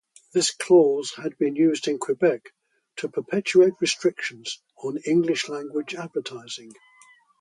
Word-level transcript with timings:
This 0.33 0.49
clause 0.49 1.13
had 1.17 1.37
been 1.37 1.55
used 1.55 1.87
in 1.87 1.99
Quebec 1.99 2.51
to 2.95 3.07
perpetuate 3.07 3.73
restrictions 3.79 4.59
on 4.77 4.97
English-language 5.05 5.93
advertising. 5.93 6.73